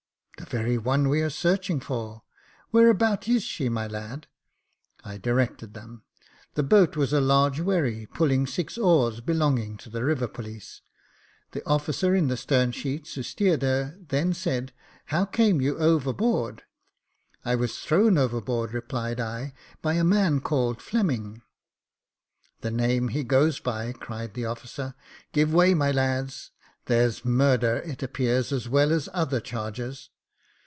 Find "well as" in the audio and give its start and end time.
28.67-29.07